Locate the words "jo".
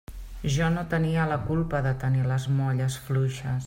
0.55-0.69